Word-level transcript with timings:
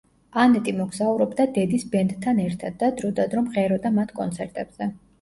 ანეტი 0.43 0.71
მოგზაურობდა 0.77 1.47
დედის 1.59 1.87
ბენდთან 1.93 2.41
ერთად 2.47 2.83
და 2.83 2.93
დრო 2.99 3.15
და 3.23 3.31
დრო 3.37 3.47
მღეროდა 3.49 3.97
მათ 4.03 4.19
კონცერტებზე. 4.21 4.95